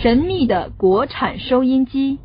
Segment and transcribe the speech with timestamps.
[0.00, 2.20] 神秘的国产收音机。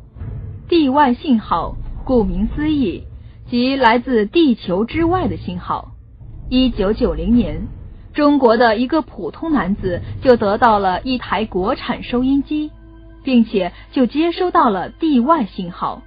[0.68, 3.02] 地外信号，顾名思义，
[3.50, 5.90] 即来自地球之外的信号。
[6.48, 7.66] 一九九零年，
[8.12, 12.70] 中国的一个普通男子就得到了一台国产收音机，
[13.24, 16.02] 并且就接收到了地外信号。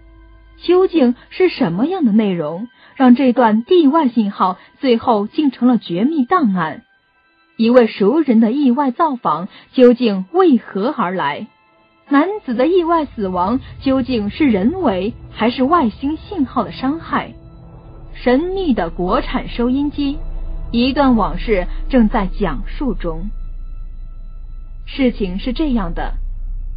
[0.64, 6.84] 究竟是什么样的内容，让这段地外信号最后竟成了绝密档案？
[7.58, 11.48] 一位熟人的意外造访究竟为何而来？
[12.10, 17.34] 男子的意外死亡究竟是人为还是外星信号的伤害？
[18.14, 20.18] 神秘的国产收音机，
[20.72, 23.30] 一段往事正在讲述中。
[24.86, 26.14] 事情是这样的：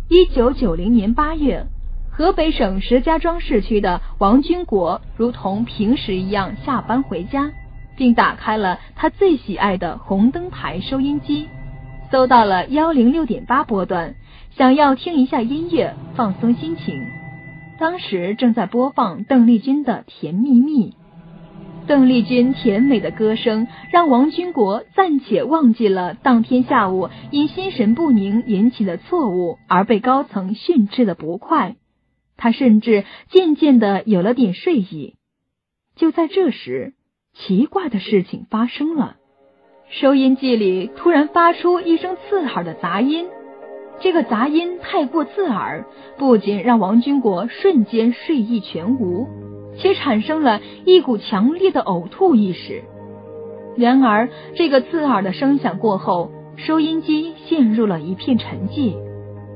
[0.08, 1.64] 一九九零年八月。
[2.10, 7.52] 河北省石家庄市区的王军国，如同平时一样下班回家，
[7.96, 11.48] 并打开了他最喜爱的红灯牌收音机，
[12.10, 14.16] 搜到了幺零六点八波段，
[14.56, 17.06] 想要听一下音乐，放松心情。
[17.78, 20.90] 当时正在播放邓丽君的《甜蜜蜜》，
[21.86, 31.76] 邓丽君甜美的歌声让王军国暂且忘记了当天下午因心神不宁引起的错误而被高层训斥的不快。
[32.36, 35.14] 他甚至渐渐的有了点睡意。
[35.96, 36.94] 就在这时，
[37.34, 39.16] 奇怪的事情发生了，
[39.88, 43.26] 收音机里突然发出一声刺耳的杂音。
[44.00, 45.84] 这个杂音太过刺耳，
[46.16, 49.28] 不仅让王军国瞬间睡意全无，
[49.76, 52.82] 且产生了一股强烈的呕吐意识。
[53.76, 58.94] 然而，这个刺耳的声响过后，收音机陷入了一片沉寂。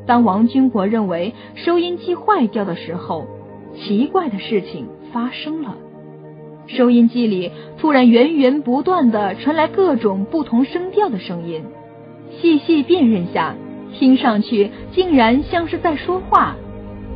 [0.06, 3.26] 当王军国认为收音机坏掉的时候，
[3.74, 5.76] 奇怪的事情发生了。
[6.66, 11.64] 收音机里突然源源不断的传来各种不同声调的声音，
[12.30, 13.54] 细细辨认下，
[13.94, 16.56] 听上去竟然像是在说话，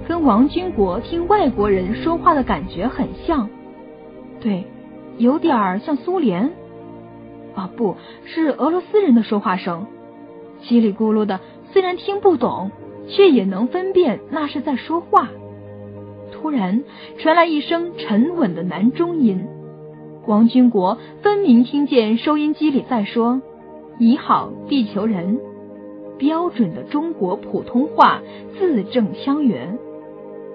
[0.07, 3.51] 跟王军国听外国人说话的感觉很像。
[4.41, 4.65] 对，
[5.19, 6.53] 有点像苏联。
[7.55, 9.87] 啊，不是俄罗斯人的说话声，
[10.63, 11.41] 叽里咕噜的。
[11.73, 12.71] 虽然听不懂，
[13.09, 15.29] 却也能分辨那是在说话。
[16.33, 16.85] 突然
[17.19, 19.45] 传来一声沉稳的男中音，
[20.27, 23.43] 王军国分明听见收音机里在说
[23.99, 25.41] ：“你好，地球人。”
[26.19, 28.21] 标准的中国普通话，
[28.59, 29.79] 字正腔圆。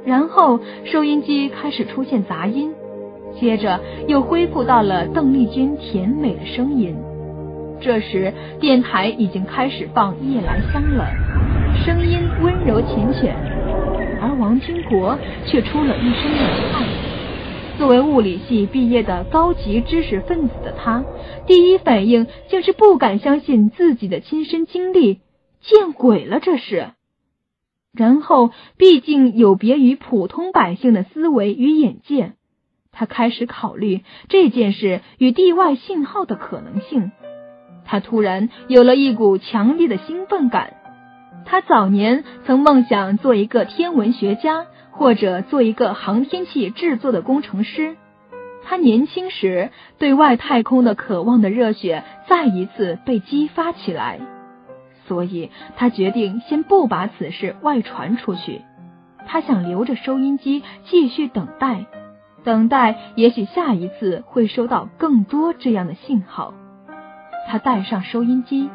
[0.05, 2.73] 然后收音机开始出现杂音，
[3.39, 6.95] 接着又恢复到了邓丽君甜美的声音。
[7.79, 11.05] 这时，电台已经开始放《夜来香》了，
[11.85, 13.33] 声音温柔缱绻，
[14.21, 16.83] 而王军国却出了一身冷汗。
[17.77, 21.03] 作为物理系毕业的高级知识分子的他，
[21.47, 25.19] 第一反应竟是不敢相信自己的亲身经历，
[25.63, 26.91] 见鬼了这是！
[27.93, 32.33] 然后，毕竟有别于普通百姓的思维与眼界，
[32.91, 37.11] 他开始考虑这件事与地外信号的可能性。
[37.85, 40.75] 他突然有了一股强烈的兴奋感。
[41.45, 47.95] 他早年曾梦想做一个天文学家，或者做一个航天器制作的工程师。
[48.63, 54.19] 他年轻时对外太空的渴望的热血再一次被激发起来，
[55.07, 58.61] 所以他决定先不把此事外传出去。
[59.25, 61.85] 他想留着收音机继续等待，
[62.43, 66.53] 等待也许下一次会收到更多这样的信号。
[67.47, 68.69] 他带上收音机，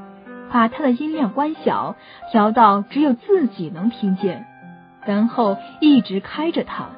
[0.51, 1.97] 把它的音量关小，
[2.33, 4.47] 调到只有自己能听见，
[5.05, 6.91] 然后一直开着它。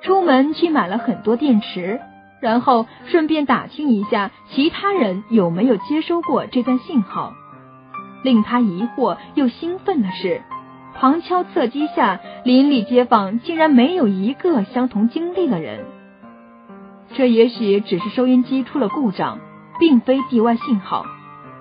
[0.00, 2.00] 出门去买了很多电池，
[2.40, 7.34] 然后顺便打听一下其他人有没有接收过这段信号。
[8.22, 10.42] 令他疑惑又兴奋的是，
[10.94, 15.84] 旁敲侧击下，邻里街坊竟然没有一个相同经历的人。
[17.14, 19.38] 这也许只是收音机出了故障。
[19.80, 21.04] 并非地外信号，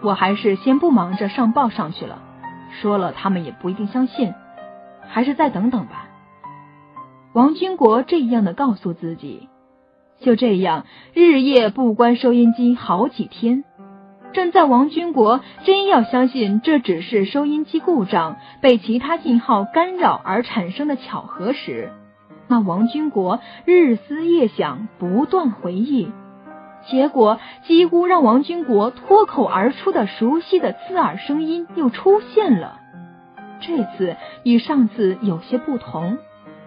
[0.01, 2.23] 我还是先不忙着上报上去了。
[2.81, 4.34] 说了，他们也不一定相信，
[5.07, 6.07] 还是再等等吧。
[7.33, 9.50] 王军国这样的告诉自己。
[10.19, 13.63] 就这样，日夜不关收音机好几天。
[14.38, 21.92] 正在王军国真要相信这只是收音机故障被其他信号干扰而产生的巧合时，
[22.48, 26.12] 那王军国日思夜想，不断回忆。
[26.88, 32.78] 结果几乎让王军国脱口而出的熟悉的刺耳声音又出现了，
[33.60, 36.19] 这次与上次有些不同，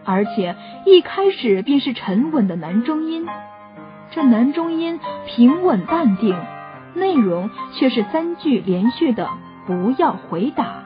[0.05, 0.56] 而且
[0.87, 3.28] 一开始便是沉稳的男中音。
[4.11, 6.37] 这男中音平稳淡定，
[6.94, 9.28] 内容却是三句连续的
[9.66, 10.84] “不要回答”。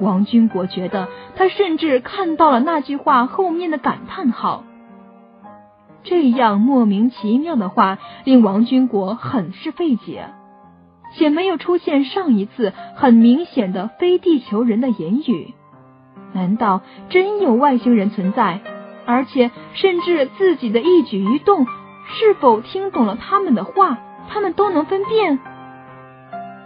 [0.00, 4.64] 王军国觉得，他甚至看到了那句话后面的感叹号。
[6.02, 10.28] 这样莫名其妙的话，令王军国很是费解，
[11.14, 15.52] 且没有出现上一次很明显的非地球人的言语。
[16.32, 16.80] 难道
[17.10, 18.60] 真有外星人存在？
[19.04, 21.66] 而且，甚至自己的一举一动，
[22.06, 23.98] 是否听懂了他们的话，
[24.32, 25.38] 他们都能分辨？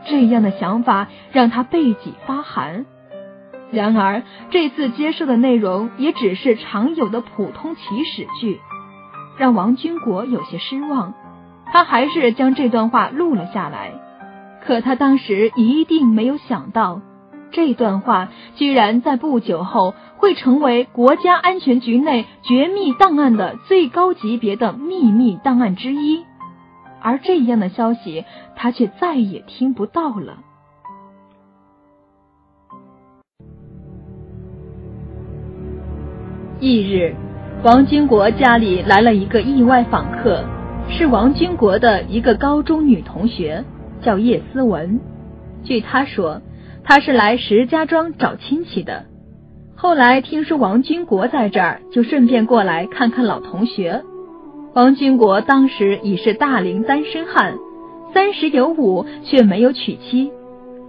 [0.06, 2.84] 这样的想法让他背脊发寒。
[3.70, 8.60] 然而，这次接受的内容也只是常有的普通起始句，
[9.38, 11.14] 让王军国有些失望。
[11.72, 13.92] 他还是将这段话录了下来。
[14.64, 17.00] 可他当时一定没有想到。
[17.50, 26.24] 这段话居然在不久后会成为国家安全局内绝密档案的最高级别的秘密档案之一，
[27.04, 28.24] 而这样的消息
[28.56, 30.38] 他却再也听不到了。
[36.60, 37.14] 翌日，
[37.62, 40.42] 王军国家里来了一个意外访客，
[40.88, 43.62] 是王军国的一个高中女同学，
[44.00, 44.98] 叫叶思文。
[45.62, 46.40] 据他说。
[46.86, 49.06] 他是来石家庄找亲戚的，
[49.74, 54.04] 后来听说王军国在这儿，就顺便过来看看老同学。
[54.74, 57.58] 王军国当时已是大龄单身汉，
[58.12, 60.32] 三十有五，却没有娶妻，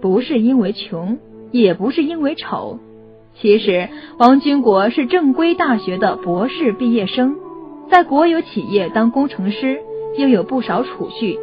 [0.00, 1.18] 不是因为穷，
[1.52, 2.80] 也不是因为丑。
[3.40, 3.88] 其实
[4.18, 7.36] 王军国是正规大学的博士毕业生，
[7.88, 9.78] 在国有企业当工程师，
[10.18, 11.38] 又有不少储蓄，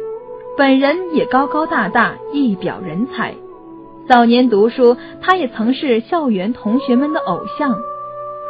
[0.58, 3.32] 本人也高高大大，一表人才。
[4.06, 7.74] 早年读书，他也曾是校园同学们的偶像，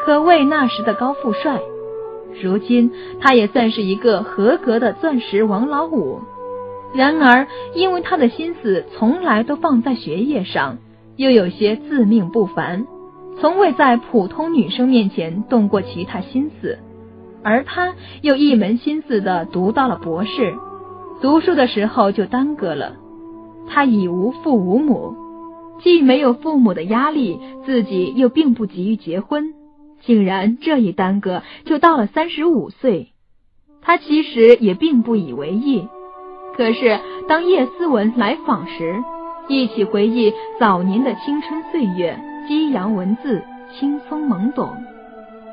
[0.05, 1.61] 可谓那时的高富帅。
[2.43, 2.91] 如今，
[3.21, 6.21] 他也算是一个合格的钻石王老五。
[6.95, 10.79] 然而，因为他的心思从来都放在学业上，
[11.17, 12.87] 又有些自命不凡，
[13.41, 16.79] 从未在普通女生面前动过其他心思。
[17.43, 20.55] 而他又一门心思的读到了博士，
[21.21, 22.97] 读书的时候就耽搁了。
[23.69, 25.17] 他已无父无母。
[25.81, 29.54] 既没有父母的压力，自己又并不急于结婚，
[30.07, 33.09] 竟然这一耽搁就到了三十五岁。
[33.83, 35.87] 他其实也并不以为意。
[36.57, 36.99] 可是
[37.29, 39.03] 当叶思文来访时，
[39.49, 42.19] 一起回忆早年的青春岁月，
[42.49, 43.43] 激扬文字，
[43.73, 44.71] 轻松懵懂。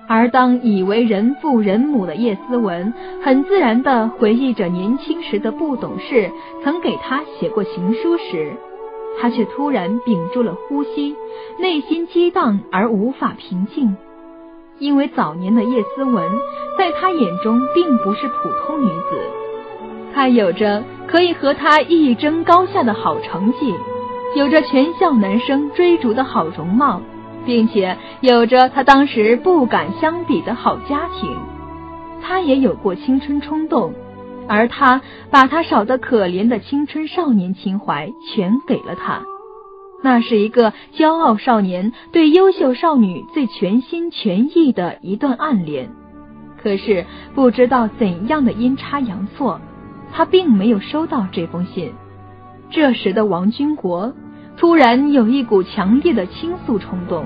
[0.08, 2.94] 而当已为人父人母的叶思文，
[3.24, 6.32] 很自然的回忆着年轻时的不懂事，
[6.64, 8.54] 曾给他写过情书时。
[9.20, 11.16] 他却突然屏住了呼吸，
[11.60, 13.96] 内心激荡而无法平静，
[14.82, 16.30] 因为早年的叶思文
[16.76, 19.22] 在他眼中并不是普通女子，
[20.14, 23.74] 她有着可以和他一争高下的好成绩，
[24.36, 27.00] 有着全校男生追逐的好容貌，
[27.46, 31.30] 并且有着他当时不敢相比的好家庭。
[32.24, 33.94] 他也有过青春冲动。
[34.48, 35.00] 而他
[35.30, 39.22] 把他少得可怜的青春少年情怀全给了他，
[40.02, 45.90] 那是一个骄傲少年对优秀少女最全心全意的一段暗恋。
[46.62, 49.60] 可是不知道怎样的阴差阳错，
[50.12, 51.92] 他并没有收到这封信。
[52.70, 54.14] 这时的王军国
[54.58, 57.26] 突然有一股强烈的倾诉冲动。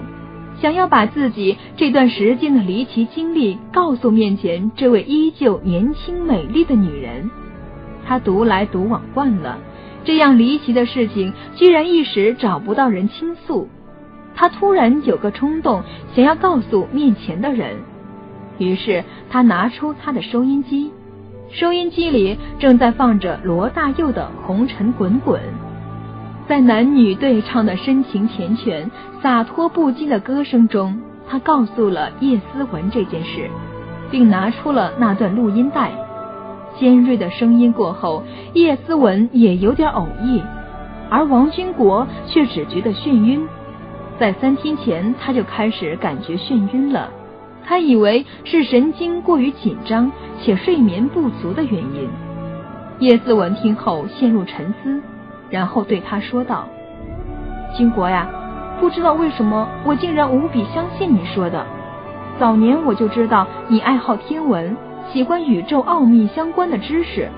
[0.61, 7.29] 想要把自己这段时间的离奇经历告诉面前这位依旧年轻美丽的女人，
[8.05, 9.59] 他独来独往惯了，
[10.05, 13.67] 这样离奇的事情居然一时找不到人倾诉。
[14.35, 15.81] 他突然有个冲动，
[16.13, 17.77] 想要告诉面前的人，
[18.57, 20.91] 于是他拿出他的收音机，
[21.51, 25.41] 收音机里正在放着罗大佑的《红尘滚滚》。
[26.47, 28.87] 在男女对唱的深情缱绻、
[29.23, 33.49] 洒脱不羁的歌声中，他告诉了叶思文这件事，
[34.11, 35.91] 并拿出了那段录音带。
[36.79, 40.41] 尖锐的声音过后，叶思文也有点呕意，
[41.09, 43.47] 而王军国却只觉得眩晕。
[44.19, 47.09] 在三天前，他就开始感觉眩晕了，
[47.65, 52.09] 他以为是神经过于紧张且睡眠不足的原因。
[52.99, 55.01] 叶思文听后陷入沉思。
[55.47, 56.67] 然后对他说道
[57.77, 58.27] ：“金国呀，
[58.79, 61.63] 不知道为什么我竟然无比相信你说的。
[62.39, 64.75] 早年我就知道你爱好天文，
[65.11, 67.29] 喜欢宇宙奥秘相关的知识。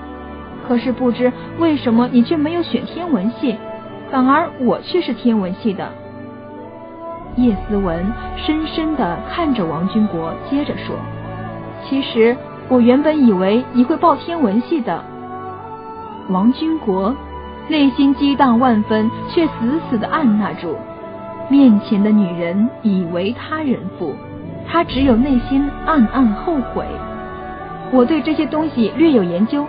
[0.66, 3.56] 可是不知为什么你却没有选天文系，
[4.10, 5.88] 反而我却是天文系的。”
[7.36, 8.04] 叶思文
[8.36, 10.96] 深深的看着王军国，接着说
[11.88, 12.36] ：“其实
[12.68, 15.02] 我原本以为你会报天文系的。”
[16.30, 17.14] 王军国。
[17.70, 20.74] 内心激荡万分，却死死的按捺住。
[21.50, 24.14] 面前的女人已为他人妇，
[24.66, 26.86] 他只有内心暗暗后悔。
[27.90, 29.66] 我对这些东西略有研究，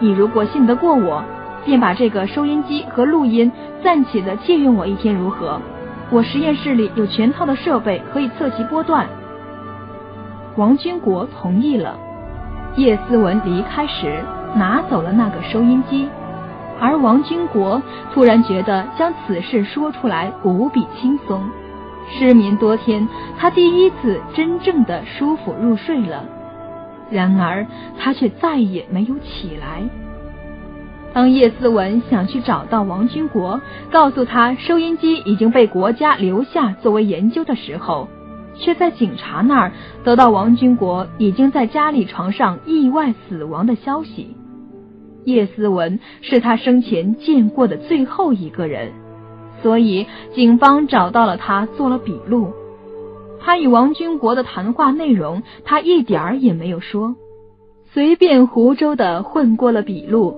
[0.00, 1.22] 你如果信得过我，
[1.64, 3.50] 便把这个收音机和录音
[3.82, 5.60] 暂且的借用我一天，如何？
[6.10, 9.06] 我实验室里有全套的设备，可以测其波段。
[10.56, 11.98] 王军国同意了。
[12.76, 14.22] 叶思文离开时，
[14.54, 16.08] 拿走了那个收音机，
[16.80, 17.82] 而王军国
[18.14, 21.42] 突然觉得将此事说出来无比轻松。
[22.08, 23.06] 失眠多天，
[23.36, 26.24] 他第一次真正的舒服入睡了。
[27.10, 27.66] 然而，
[27.98, 29.82] 他却再也没有起来。
[31.14, 33.60] 当叶思文想去找到王军国，
[33.90, 38.08] 告诉他收音机已经被国家留下作为研究的时候，
[38.54, 39.72] 却在警察那儿
[40.04, 44.36] 得到王军国已经在家里床上意外死亡的消息。
[45.24, 48.92] 叶思文是他生前见过的最后一个人，
[49.62, 52.52] 所以警方找到了他，做了笔录。
[53.40, 57.16] 他与王军国的谈话内容，他一点儿也没有说，
[57.92, 60.36] 随便胡诌的混过了笔录，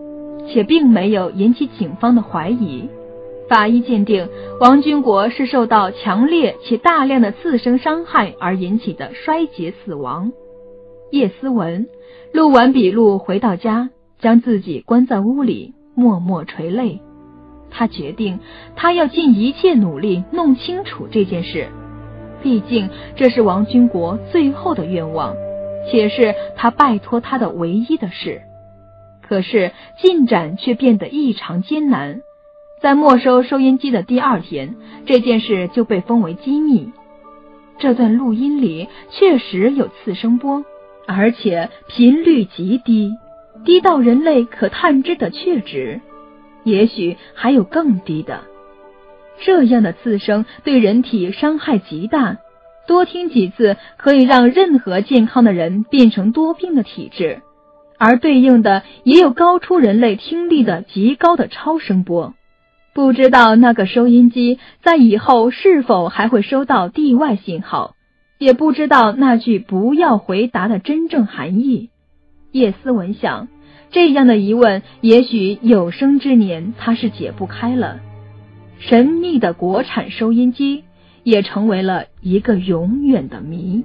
[0.49, 2.89] 且并没有引起警方的怀疑。
[3.49, 4.29] 法医鉴定，
[4.61, 10.33] 王军国是受到强烈且大量的自身伤害而引起的衰竭死亡。
[11.11, 11.89] 叶思文
[12.33, 13.91] 录完笔录回到家，
[14.21, 17.01] 将自己关在屋里，默默垂泪。
[17.71, 18.39] 他决定，
[18.77, 21.67] 他要尽一切努力弄清楚这件事。
[22.43, 25.35] 毕竟这是王军国最后的愿望，
[25.91, 28.43] 且是他拜托他的唯一的事。
[29.23, 32.23] 可是进展却变得异常艰难。
[32.83, 34.75] 在没收收音机的第二天，
[35.07, 36.93] 这件事就被封为机密。
[37.79, 40.65] 这段录音里确实有次声波，
[41.07, 43.13] 而且频率极低，
[43.65, 46.01] 低到人类可探知的确值。
[46.65, 48.41] 也许还有更低的。
[49.41, 52.39] 这样的次声对人体伤害极大，
[52.87, 57.41] 多听几次可以让任何健康的人变成多病的体质，
[57.99, 62.35] 而对应的也有高出人类听力的极高的超声波。
[62.93, 67.95] 不知道那个收音机在以后是否还会收到地外信号，
[68.39, 71.89] 也不知道那句“不要回答”的真正含义。
[72.51, 73.47] 叶思文想，
[73.91, 78.01] 这样的疑问，也许有生之年他是解不开了。
[78.81, 80.85] 神秘的国产收音机
[81.23, 83.85] 也成为了一个永远的谜。